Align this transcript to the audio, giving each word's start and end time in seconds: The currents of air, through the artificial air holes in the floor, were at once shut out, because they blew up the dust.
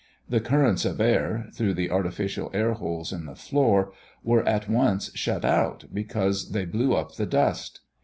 The 0.27 0.39
currents 0.39 0.83
of 0.83 0.99
air, 0.99 1.49
through 1.53 1.75
the 1.75 1.91
artificial 1.91 2.49
air 2.55 2.73
holes 2.73 3.13
in 3.13 3.27
the 3.27 3.35
floor, 3.35 3.93
were 4.23 4.41
at 4.49 4.67
once 4.67 5.11
shut 5.15 5.45
out, 5.45 5.85
because 5.93 6.53
they 6.53 6.65
blew 6.65 6.95
up 6.95 7.17
the 7.17 7.27
dust. 7.27 7.81